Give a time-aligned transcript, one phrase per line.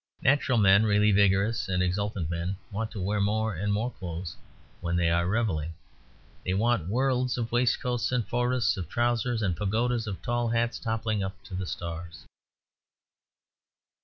[0.23, 4.35] Natural men, really vigorous and exultant men, want to wear more and more clothes
[4.79, 5.75] when they are revelling.
[6.43, 11.21] They want worlds of waistcoats and forests of trousers and pagodas of tall hats toppling
[11.21, 12.25] up to the stars.